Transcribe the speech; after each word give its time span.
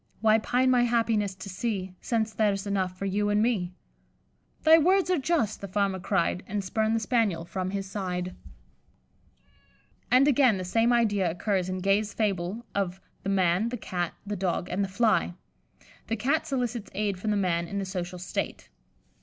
Why 0.19 0.39
pine 0.39 0.71
my 0.71 0.81
happiness 0.81 1.35
to 1.35 1.47
see, 1.47 1.93
Since 2.01 2.33
there's 2.33 2.65
enough 2.65 2.97
for 2.97 3.05
you 3.05 3.29
and 3.29 3.39
me?' 3.39 3.71
'Thy 4.63 4.79
words 4.79 5.11
are 5.11 5.19
just,' 5.19 5.61
the 5.61 5.67
Farmer 5.67 5.99
cried, 5.99 6.41
And 6.47 6.63
spurned 6.63 6.95
the 6.95 6.99
Spaniel 6.99 7.45
from 7.45 7.69
his 7.69 7.85
side." 7.87 8.33
And, 10.09 10.27
again, 10.27 10.57
the 10.57 10.65
same 10.65 10.91
idea 10.91 11.29
occurs 11.29 11.69
in 11.69 11.81
Gay's 11.81 12.15
fable 12.15 12.65
of 12.73 12.99
the 13.21 13.29
"Man, 13.29 13.69
the 13.69 13.77
Cat, 13.77 14.15
the 14.25 14.35
Dog, 14.35 14.69
and 14.69 14.83
the 14.83 14.87
Fly." 14.87 15.35
The 16.07 16.15
Cat 16.17 16.47
solicits 16.47 16.89
aid 16.95 17.19
from 17.19 17.29
the 17.29 17.37
Man 17.37 17.67
in 17.67 17.77
the 17.77 17.85
social 17.85 18.17
state. 18.17 18.69